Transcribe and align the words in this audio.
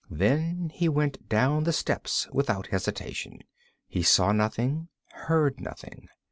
Then 0.09 0.71
he 0.73 0.89
went 0.89 1.29
down 1.29 1.63
the 1.63 1.71
steps 1.71 2.27
without 2.33 2.65
hesitation. 2.65 3.41
He 3.87 4.01
saw 4.01 4.31
nothing, 4.31 4.87
heard 5.11 5.59
nothing. 5.61 6.07